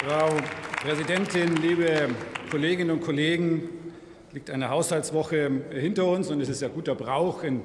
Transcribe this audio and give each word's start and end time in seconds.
Frau 0.00 0.28
Präsidentin, 0.80 1.56
liebe 1.56 2.10
Kolleginnen 2.52 2.92
und 2.92 3.00
Kollegen! 3.00 3.68
liegt 4.32 4.48
eine 4.48 4.70
Haushaltswoche 4.70 5.50
hinter 5.72 6.04
uns 6.06 6.30
und 6.30 6.40
es 6.40 6.48
ist 6.48 6.62
ja 6.62 6.68
guter 6.68 6.94
Brauch, 6.94 7.42
in 7.42 7.62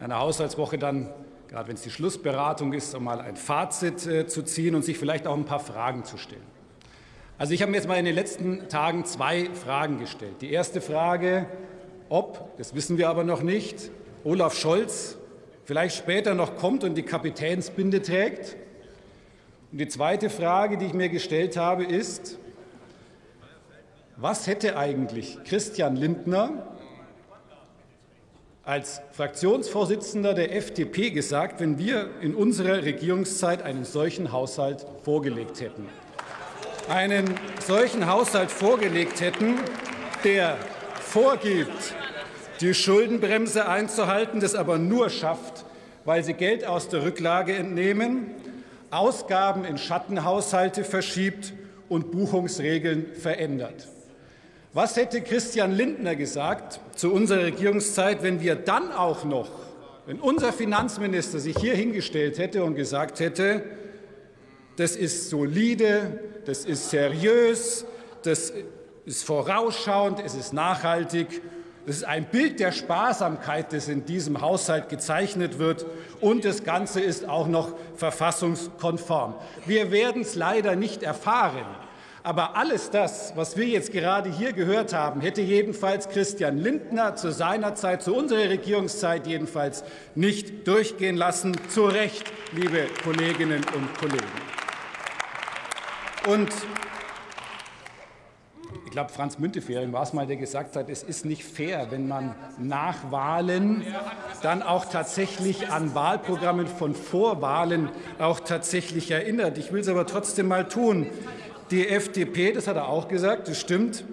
einer 0.00 0.18
Haushaltswoche 0.18 0.76
dann, 0.76 1.08
gerade 1.46 1.68
wenn 1.68 1.76
es 1.76 1.82
die 1.82 1.90
Schlussberatung 1.90 2.72
ist, 2.72 2.98
mal 2.98 3.20
ein 3.20 3.36
Fazit 3.36 4.04
äh, 4.08 4.26
zu 4.26 4.42
ziehen 4.42 4.74
und 4.74 4.84
sich 4.84 4.98
vielleicht 4.98 5.28
auch 5.28 5.36
ein 5.36 5.44
paar 5.44 5.60
Fragen 5.60 6.02
zu 6.04 6.16
stellen. 6.16 6.42
Also 7.38 7.54
ich 7.54 7.62
habe 7.62 7.70
mir 7.70 7.76
jetzt 7.76 7.86
mal 7.86 7.96
in 7.96 8.06
den 8.06 8.16
letzten 8.16 8.68
Tagen 8.68 9.04
zwei 9.04 9.48
Fragen 9.54 10.00
gestellt. 10.00 10.40
Die 10.40 10.50
erste 10.50 10.80
Frage, 10.80 11.46
ob, 12.08 12.56
das 12.58 12.74
wissen 12.74 12.98
wir 12.98 13.08
aber 13.08 13.22
noch 13.22 13.42
nicht, 13.42 13.92
Olaf 14.24 14.58
Scholz 14.58 15.16
vielleicht 15.64 15.96
später 15.96 16.34
noch 16.34 16.56
kommt 16.56 16.82
und 16.82 16.96
die 16.96 17.04
Kapitänsbinde 17.04 18.02
trägt. 18.02 18.56
Und 19.72 19.78
die 19.78 19.88
zweite 19.88 20.28
Frage, 20.28 20.76
die 20.76 20.84
ich 20.84 20.92
mir 20.92 21.08
gestellt 21.08 21.56
habe, 21.56 21.84
ist, 21.84 22.38
was 24.18 24.46
hätte 24.46 24.76
eigentlich 24.76 25.38
Christian 25.44 25.96
Lindner 25.96 26.50
als 28.64 29.00
Fraktionsvorsitzender 29.12 30.34
der 30.34 30.54
FDP 30.54 31.10
gesagt, 31.10 31.58
wenn 31.60 31.78
wir 31.78 32.10
in 32.20 32.34
unserer 32.34 32.84
Regierungszeit 32.84 33.62
einen 33.62 33.86
solchen 33.86 34.30
Haushalt 34.30 34.84
vorgelegt 35.04 35.62
hätten? 35.62 35.88
Einen 36.90 37.34
solchen 37.66 38.06
Haushalt 38.06 38.50
vorgelegt 38.50 39.22
hätten, 39.22 39.54
der 40.22 40.58
vorgibt, 41.00 41.94
die 42.60 42.74
Schuldenbremse 42.74 43.66
einzuhalten, 43.66 44.38
das 44.38 44.54
aber 44.54 44.76
nur 44.76 45.08
schafft, 45.08 45.64
weil 46.04 46.22
sie 46.22 46.34
Geld 46.34 46.66
aus 46.66 46.88
der 46.88 47.04
Rücklage 47.04 47.54
entnehmen, 47.54 48.32
Ausgaben 48.92 49.64
in 49.64 49.78
Schattenhaushalte 49.78 50.84
verschiebt 50.84 51.54
und 51.88 52.10
Buchungsregeln 52.10 53.14
verändert. 53.14 53.88
Was 54.74 54.96
hätte 54.96 55.20
Christian 55.20 55.72
Lindner 55.72 56.14
gesagt 56.14 56.80
zu 56.94 57.12
unserer 57.12 57.44
Regierungszeit, 57.44 58.22
wenn 58.22 58.40
wir 58.40 58.54
dann 58.54 58.92
auch 58.92 59.24
noch, 59.24 59.48
wenn 60.06 60.20
unser 60.20 60.52
Finanzminister 60.52 61.38
sich 61.38 61.56
hier 61.58 61.74
hingestellt 61.74 62.38
hätte 62.38 62.64
und 62.64 62.74
gesagt 62.74 63.20
hätte, 63.20 63.64
das 64.76 64.96
ist 64.96 65.30
solide, 65.30 66.20
das 66.44 66.64
ist 66.64 66.90
seriös, 66.90 67.84
das 68.22 68.52
ist 69.04 69.24
vorausschauend, 69.24 70.20
es 70.24 70.34
ist 70.34 70.52
nachhaltig, 70.52 71.42
das 71.86 71.96
ist 71.96 72.04
ein 72.04 72.24
Bild 72.26 72.60
der 72.60 72.70
Sparsamkeit, 72.70 73.72
das 73.72 73.88
in 73.88 74.04
diesem 74.04 74.40
Haushalt 74.40 74.88
gezeichnet 74.88 75.58
wird, 75.58 75.84
und 76.20 76.44
das 76.44 76.62
Ganze 76.62 77.00
ist 77.00 77.28
auch 77.28 77.48
noch 77.48 77.74
verfassungskonform. 77.96 79.34
Wir 79.66 79.90
werden 79.90 80.22
es 80.22 80.36
leider 80.36 80.76
nicht 80.76 81.02
erfahren. 81.02 81.66
Aber 82.24 82.56
alles 82.56 82.90
das, 82.90 83.32
was 83.34 83.56
wir 83.56 83.66
jetzt 83.66 83.90
gerade 83.90 84.30
hier 84.30 84.52
gehört 84.52 84.94
haben, 84.94 85.20
hätte 85.20 85.40
jedenfalls 85.40 86.08
Christian 86.08 86.56
Lindner 86.56 87.16
zu 87.16 87.32
seiner 87.32 87.74
Zeit, 87.74 88.02
zu 88.02 88.14
unserer 88.14 88.48
Regierungszeit 88.48 89.26
jedenfalls 89.26 89.82
nicht 90.14 90.68
durchgehen 90.68 91.16
lassen. 91.16 91.56
Zu 91.68 91.86
Recht, 91.86 92.32
liebe 92.52 92.86
Kolleginnen 93.02 93.64
und 93.74 93.98
Kollegen. 93.98 94.22
Und 96.28 96.52
ich 98.92 98.94
glaube, 98.94 99.10
Franz 99.10 99.38
Müntefering 99.38 99.90
war 99.94 100.02
es 100.02 100.12
mal, 100.12 100.26
der 100.26 100.36
gesagt 100.36 100.76
hat, 100.76 100.90
es 100.90 101.02
ist 101.02 101.24
nicht 101.24 101.44
fair, 101.44 101.86
wenn 101.88 102.08
man 102.08 102.34
nach 102.58 103.10
Wahlen 103.10 103.86
dann 104.42 104.62
auch 104.62 104.84
tatsächlich 104.84 105.70
an 105.70 105.94
Wahlprogrammen 105.94 106.66
von 106.66 106.94
Vorwahlen 106.94 107.88
auch 108.18 108.40
tatsächlich 108.40 109.10
erinnert. 109.10 109.56
Ich 109.56 109.72
will 109.72 109.80
es 109.80 109.88
aber 109.88 110.04
trotzdem 110.04 110.48
mal 110.48 110.68
tun. 110.68 111.06
Die 111.70 111.88
FDP, 111.88 112.52
das 112.52 112.66
hat 112.66 112.76
er 112.76 112.88
auch 112.88 113.08
gesagt, 113.08 113.48
das 113.48 113.58
stimmt. 113.58 114.04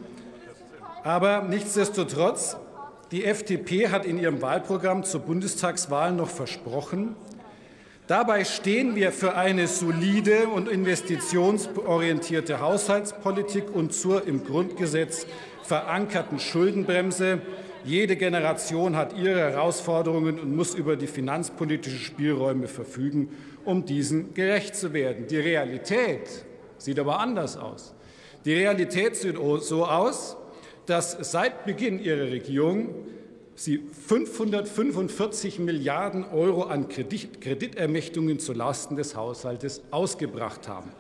Aber 1.04 1.42
nichtsdestotrotz, 1.42 2.56
die 3.12 3.26
FDP 3.26 3.90
hat 3.90 4.06
in 4.06 4.18
ihrem 4.18 4.42
Wahlprogramm 4.42 5.04
zur 5.04 5.20
Bundestagswahl 5.20 6.14
noch 6.14 6.30
versprochen, 6.30 7.18
dabei 8.10 8.44
stehen 8.44 8.96
wir 8.96 9.14
für 9.14 9.36
eine 9.36 9.68
solide 9.68 10.50
und 10.50 10.68
investitionsorientierte 10.68 12.60
Haushaltspolitik 12.60 13.74
und 13.74 13.94
zur 13.94 14.28
im 14.28 14.44
Grundgesetz 14.44 15.26
verankerten 15.64 16.40
Schuldenbremse. 16.40 17.42
Jede 17.86 18.18
Generation 18.18 18.98
hat 18.98 19.18
ihre 19.18 19.40
Herausforderungen 19.40 20.38
und 20.38 20.54
muss 20.54 20.76
über 20.76 20.98
die 20.98 21.08
finanzpolitischen 21.08 22.00
Spielräume 22.00 22.68
verfügen, 22.68 23.30
um 23.64 23.86
diesen 23.86 24.34
gerecht 24.34 24.76
zu 24.76 24.92
werden. 24.92 25.28
Die 25.28 25.38
Realität 25.38 26.44
Sieht 26.80 26.98
aber 26.98 27.20
anders 27.20 27.58
aus. 27.58 27.94
Die 28.46 28.54
Realität 28.54 29.16
sieht 29.18 29.36
so 29.36 29.86
aus, 29.86 30.38
dass 30.86 31.12
seit 31.32 31.66
Beginn 31.66 32.00
Ihrer 32.00 32.32
Regierung 32.32 32.96
Sie 33.62 33.84
545 34.08 35.60
Milliarden 35.60 36.24
Euro 36.24 36.64
an 36.64 36.88
Kredit 36.88 37.42
Kreditermächtungen 37.42 38.40
zulasten 38.40 38.96
des 38.96 39.18
Haushaltes 39.18 39.82
ausgebracht 39.92 40.70
haben. 40.70 40.94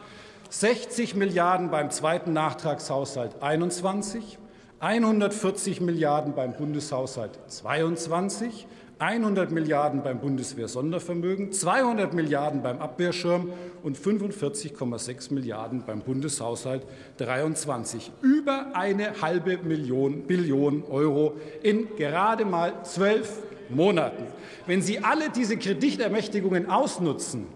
60 0.49 1.15
Milliarden 1.15 1.71
beim 1.71 1.89
zweiten 1.89 2.33
Nachtragshaushalt 2.33 3.41
21, 3.41 4.37
140 4.81 5.79
Milliarden 5.79 6.35
beim 6.35 6.51
Bundeshaushalt 6.51 7.39
22, 7.47 8.67
100 8.99 9.51
Milliarden 9.51 10.03
beim 10.03 10.19
Bundeswehr-Sondervermögen, 10.19 11.53
200 11.53 12.13
Milliarden 12.13 12.61
beim 12.61 12.79
Abwehrschirm 12.79 13.53
und 13.81 13.97
45,6 13.97 15.33
Milliarden 15.33 15.83
beim 15.87 16.01
Bundeshaushalt 16.01 16.85
23. 17.17 18.11
Über 18.21 18.71
eine 18.73 19.21
halbe 19.21 19.57
Million, 19.59 20.23
Billion 20.23 20.83
Euro 20.83 21.37
in 21.63 21.95
gerade 21.95 22.43
mal 22.43 22.73
zwölf 22.83 23.39
Monaten. 23.69 24.23
Wenn 24.67 24.81
Sie 24.81 24.99
alle 24.99 25.29
diese 25.29 25.55
Kreditermächtigungen 25.55 26.69
ausnutzen, 26.69 27.47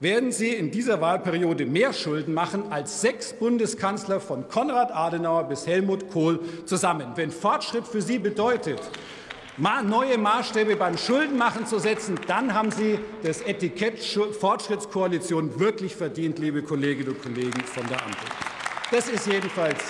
werden 0.00 0.32
Sie 0.32 0.50
in 0.50 0.72
dieser 0.72 1.00
Wahlperiode 1.00 1.66
mehr 1.66 1.92
Schulden 1.92 2.34
machen 2.34 2.64
als 2.70 3.00
sechs 3.00 3.32
Bundeskanzler 3.32 4.20
von 4.20 4.48
Konrad 4.48 4.92
Adenauer 4.92 5.44
bis 5.44 5.66
Helmut 5.66 6.10
Kohl 6.10 6.40
zusammen. 6.66 7.12
Wenn 7.14 7.30
Fortschritt 7.30 7.86
für 7.86 8.02
Sie 8.02 8.18
bedeutet, 8.18 8.80
neue 9.58 10.18
Maßstäbe 10.18 10.76
beim 10.76 10.96
Schuldenmachen 10.96 11.66
zu 11.66 11.78
setzen, 11.78 12.18
dann 12.26 12.54
haben 12.54 12.70
Sie 12.70 12.98
das 13.22 13.40
Etikett 13.42 13.98
Fortschrittskoalition 14.00 15.58
wirklich 15.58 15.96
verdient, 15.96 16.38
liebe 16.38 16.62
Kolleginnen 16.62 17.10
und 17.10 17.22
Kollegen 17.22 17.60
von 17.62 17.86
der 17.88 18.02
Ampel. 18.02 18.28
Das 18.90 19.08
ist 19.08 19.26
jedenfalls 19.26 19.80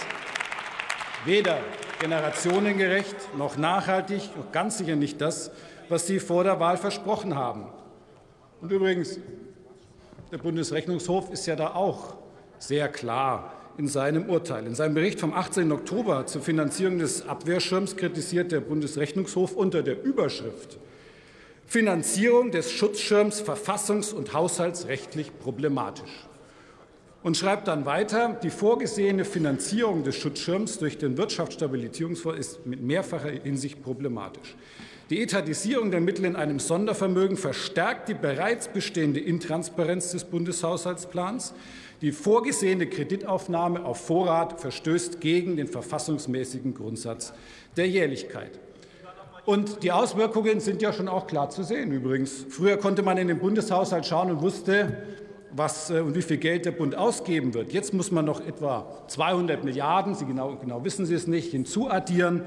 weder 1.25 1.59
generationengerecht 2.01 3.37
noch 3.37 3.57
nachhaltig 3.57 4.31
und 4.37 4.53
ganz 4.53 4.79
sicher 4.79 4.97
nicht 4.97 5.21
das, 5.21 5.51
was 5.89 6.07
Sie 6.07 6.21
vor 6.21 6.45
der 6.45 6.59
Wahl 6.61 6.77
versprochen 6.77 7.35
haben. 7.35 7.67
Und 8.61 8.73
übrigens, 8.73 9.19
der 10.33 10.39
Bundesrechnungshof 10.39 11.31
ist 11.31 11.47
ja 11.47 11.57
da 11.57 11.75
auch 11.75 12.17
sehr 12.59 12.89
klar 12.89 13.53
in 13.79 13.89
seinem 13.89 14.29
Urteil. 14.29 14.67
In 14.67 14.75
seinem 14.75 14.95
Bericht 14.95 15.21
vom 15.21 15.33
18. 15.33 15.71
Oktober 15.73 16.27
zur 16.27 16.43
Finanzierung 16.43 16.99
des 16.99 17.27
Abwehrschirms 17.27 17.97
kritisiert 17.97 18.53
der 18.53 18.61
Bundesrechnungshof 18.61 19.55
unter 19.55 19.83
der 19.83 20.03
Überschrift 20.03 20.79
Finanzierung 21.67 22.51
des 22.51 22.73
Schutzschirms 22.73 23.43
verfassungs- 23.43 24.15
und 24.15 24.33
haushaltsrechtlich 24.33 25.39
problematisch 25.39 26.27
und 27.23 27.37
schreibt 27.37 27.69
dann 27.69 27.85
weiter, 27.85 28.39
die 28.43 28.49
vorgesehene 28.49 29.27
Finanzierung 29.27 30.03
des 30.03 30.17
Schutzschirms 30.17 30.79
durch 30.79 30.97
den 30.97 31.19
Wirtschaftsstabilisierungsfonds 31.19 32.39
ist 32.39 32.67
mit 32.67 32.81
mehrfacher 32.81 33.31
Hinsicht 33.31 33.83
problematisch. 33.83 34.57
Die 35.11 35.23
Etatisierung 35.23 35.91
der 35.91 36.03
Mittel 36.03 36.27
in 36.27 36.37
einem 36.37 36.59
Sondervermögen 36.59 37.39
verstärkt 37.39 38.11
die 38.11 38.15
bereits 38.15 38.69
bestehende 38.69 39.21
Intransparenz 39.21 40.11
des 40.13 40.25
Bundeshaushaltsplans. 40.25 41.55
Die 42.03 42.13
vorgesehene 42.13 42.87
Kreditaufnahme 42.87 43.87
auf 43.87 44.05
Vorrat 44.05 44.61
verstößt 44.61 45.23
gegen 45.23 45.57
den 45.57 45.67
verfassungsmäßigen 45.67 46.75
Grundsatz 46.75 47.33
der 47.79 47.89
Jährlichkeit. 47.89 48.61
Und 49.47 49.83
die 49.83 49.93
Auswirkungen 49.93 50.61
sind 50.61 50.83
ja 50.83 50.93
schon 50.93 51.09
auch 51.09 51.27
klar 51.27 51.49
zu 51.49 51.63
sehen 51.63 51.91
übrigens. 51.91 52.45
Früher 52.51 52.77
konnte 52.77 53.03
man 53.03 53.17
in 53.17 53.29
den 53.29 53.39
Bundeshaushalt 53.39 54.05
schauen 54.05 54.31
und 54.31 54.43
wusste, 54.43 55.05
was 55.51 55.91
äh, 55.91 56.01
und 56.01 56.15
wie 56.15 56.23
viel 56.23 56.37
Geld 56.37 56.67
der 56.67 56.73
Bund 56.73 56.95
ausgeben 56.97 57.55
wird. 57.55 57.73
Jetzt 57.73 57.95
muss 57.95 58.11
man 58.11 58.25
noch 58.25 58.41
etwa 58.41 58.87
200 59.09 59.65
Milliarden, 59.65 60.15
Sie 60.15 60.25
genau, 60.25 60.57
genau 60.57 60.85
wissen 60.85 61.07
Sie 61.07 61.15
es 61.15 61.27
nicht, 61.27 61.51
hinzuaddieren, 61.53 62.43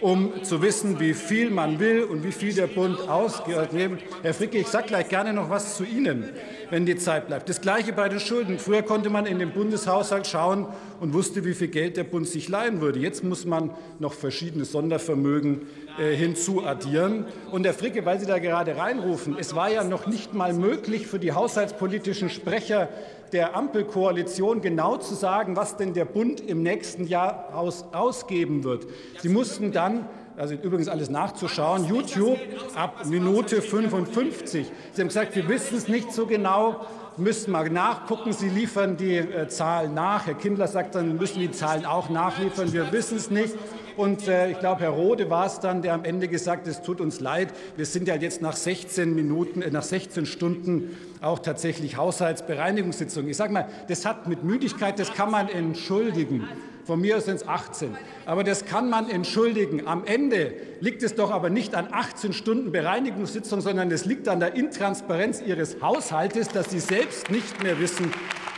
um 0.00 0.42
zu 0.42 0.62
wissen, 0.62 1.00
wie 1.00 1.14
viel 1.14 1.50
man 1.50 1.78
will 1.78 2.04
und 2.04 2.24
wie 2.24 2.32
viel 2.32 2.54
der 2.54 2.66
Bund 2.66 3.08
ausgeben. 3.08 3.98
Herr 4.22 4.34
Fricke, 4.34 4.58
ich 4.58 4.68
sage 4.68 4.88
gleich 4.88 5.08
gerne 5.08 5.32
noch 5.32 5.50
was 5.50 5.76
zu 5.76 5.84
Ihnen 5.84 6.30
wenn 6.70 6.86
die 6.86 6.96
Zeit 6.96 7.26
bleibt. 7.26 7.48
Das 7.48 7.60
Gleiche 7.60 7.92
bei 7.92 8.08
den 8.08 8.20
Schulden. 8.20 8.58
Früher 8.58 8.82
konnte 8.82 9.10
man 9.10 9.26
in 9.26 9.38
den 9.38 9.52
Bundeshaushalt 9.52 10.26
schauen 10.26 10.66
und 11.00 11.12
wusste, 11.12 11.44
wie 11.44 11.54
viel 11.54 11.68
Geld 11.68 11.96
der 11.96 12.04
Bund 12.04 12.28
sich 12.28 12.48
leihen 12.48 12.80
würde. 12.80 12.98
Jetzt 12.98 13.24
muss 13.24 13.44
man 13.44 13.70
noch 13.98 14.12
verschiedene 14.12 14.64
Sondervermögen 14.64 15.62
äh, 15.98 16.14
hinzuaddieren. 16.14 17.26
Und 17.50 17.64
Herr 17.64 17.74
Fricke, 17.74 18.04
weil 18.04 18.18
Sie 18.20 18.26
da 18.26 18.38
gerade 18.38 18.76
reinrufen, 18.76 19.36
es 19.38 19.54
war 19.54 19.70
ja 19.70 19.84
noch 19.84 20.06
nicht 20.06 20.34
mal 20.34 20.52
möglich 20.52 21.06
für 21.06 21.18
die 21.18 21.32
haushaltspolitischen 21.32 22.30
Sprecher 22.30 22.88
der 23.32 23.56
Ampelkoalition 23.56 24.60
genau 24.60 24.96
zu 24.96 25.14
sagen, 25.14 25.56
was 25.56 25.76
denn 25.76 25.94
der 25.94 26.04
Bund 26.04 26.40
im 26.40 26.62
nächsten 26.62 27.06
Jahr 27.06 27.54
aus, 27.54 27.84
ausgeben 27.92 28.64
wird. 28.64 28.86
Sie 29.20 29.28
mussten 29.28 29.72
dann 29.72 30.06
also 30.36 30.54
übrigens 30.54 30.88
alles 30.88 31.08
nachzuschauen, 31.08 31.86
YouTube 31.86 32.38
ab 32.74 33.06
Minute 33.06 33.62
55. 33.62 34.70
Sie 34.92 35.00
haben 35.00 35.08
gesagt, 35.08 35.34
wir 35.34 35.48
wissen 35.48 35.78
es 35.78 35.88
nicht 35.88 36.12
so 36.12 36.26
genau, 36.26 36.86
müssen 37.16 37.52
mal 37.52 37.68
nachgucken. 37.70 38.32
Sie 38.32 38.48
liefern 38.48 38.96
die 38.96 39.16
äh, 39.16 39.48
Zahlen 39.48 39.94
nach. 39.94 40.26
Herr 40.26 40.34
Kindler 40.34 40.68
sagt 40.68 40.94
dann, 40.94 41.16
müssen 41.16 41.40
die 41.40 41.50
Zahlen 41.50 41.86
auch 41.86 42.10
nachliefern. 42.10 42.72
Wir 42.72 42.92
wissen 42.92 43.16
es 43.16 43.30
nicht. 43.30 43.54
Und 43.96 44.28
äh, 44.28 44.50
ich 44.50 44.58
glaube, 44.58 44.82
Herr 44.82 44.90
Rode 44.90 45.30
war 45.30 45.46
es 45.46 45.60
dann, 45.60 45.80
der 45.80 45.94
am 45.94 46.04
Ende 46.04 46.28
gesagt 46.28 46.66
hat, 46.66 46.68
es 46.68 46.82
tut 46.82 47.00
uns 47.00 47.20
leid, 47.20 47.48
wir 47.76 47.86
sind 47.86 48.06
ja 48.08 48.14
jetzt 48.14 48.42
nach 48.42 48.54
16 48.54 49.14
Minuten, 49.14 49.62
äh, 49.62 49.70
nach 49.70 49.82
16 49.82 50.26
Stunden 50.26 50.96
auch 51.22 51.38
tatsächlich 51.38 51.96
Haushaltsbereinigungssitzung. 51.96 53.26
Ich 53.26 53.38
sage 53.38 53.54
mal, 53.54 53.68
das 53.88 54.04
hat 54.04 54.28
mit 54.28 54.44
Müdigkeit, 54.44 54.98
das 54.98 55.14
kann 55.14 55.30
man 55.30 55.48
entschuldigen. 55.48 56.46
Von 56.86 57.00
mir 57.00 57.20
sind 57.20 57.36
es 57.36 57.48
18. 57.48 57.96
Aber 58.26 58.44
das 58.44 58.64
kann 58.64 58.88
man 58.88 59.10
entschuldigen. 59.10 59.88
Am 59.88 60.04
Ende 60.04 60.54
liegt 60.78 61.02
es 61.02 61.16
doch 61.16 61.32
aber 61.32 61.50
nicht 61.50 61.74
an 61.74 61.88
18 61.90 62.32
Stunden 62.32 62.70
Bereinigungssitzung, 62.70 63.60
sondern 63.60 63.90
es 63.90 64.04
liegt 64.04 64.28
an 64.28 64.38
der 64.38 64.54
Intransparenz 64.54 65.42
Ihres 65.44 65.82
Haushaltes, 65.82 66.46
dass 66.46 66.70
Sie 66.70 66.78
selbst 66.78 67.28
nicht 67.28 67.60
mehr 67.60 67.80
wissen, 67.80 68.12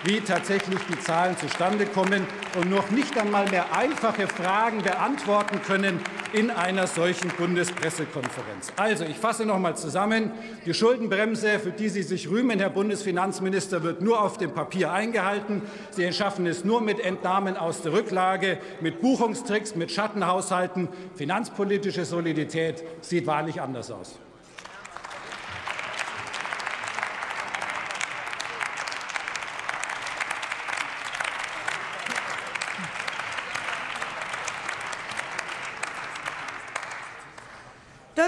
wie 0.04 0.20
tatsächlich 0.20 0.78
die 0.88 0.98
Zahlen 1.00 1.36
zustande 1.36 1.86
kommen 1.86 2.26
und 2.56 2.70
noch 2.70 2.90
nicht 2.90 3.16
einmal 3.18 3.48
mehr 3.50 3.76
einfache 3.76 4.26
Fragen 4.26 4.82
beantworten 4.82 5.60
können 5.62 6.00
in 6.32 6.50
einer 6.50 6.86
solchen 6.86 7.30
Bundespressekonferenz. 7.30 8.72
Also, 8.76 9.04
ich 9.04 9.16
fasse 9.16 9.46
noch 9.46 9.56
einmal 9.56 9.76
zusammen. 9.76 10.32
Die 10.66 10.74
Schuldenbremse, 10.74 11.58
für 11.58 11.70
die 11.70 11.88
Sie 11.88 12.02
sich 12.02 12.28
rühmen, 12.30 12.58
Herr 12.58 12.70
Bundesfinanzminister, 12.70 13.82
wird 13.82 14.02
nur 14.02 14.22
auf 14.22 14.36
dem 14.36 14.52
Papier 14.52 14.92
eingehalten. 14.92 15.62
Sie 15.90 16.12
schaffen 16.12 16.46
es 16.46 16.64
nur 16.64 16.80
mit 16.80 17.00
Entnahmen 17.00 17.56
aus 17.56 17.82
der 17.82 17.92
Rücklage, 17.92 18.58
mit 18.80 19.00
Buchungstricks, 19.00 19.74
mit 19.74 19.90
Schattenhaushalten. 19.90 20.88
Finanzpolitische 21.14 22.04
Solidität 22.04 22.84
sieht 23.00 23.26
wahrlich 23.26 23.60
anders 23.60 23.90
aus. 23.90 24.18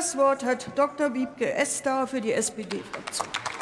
Das 0.00 0.16
Wort 0.16 0.42
hat 0.42 0.66
Dr. 0.76 1.12
Wiebke 1.12 1.52
Esser 1.52 2.06
für 2.06 2.22
die 2.22 2.32
SPD-Fraktion. 2.32 3.49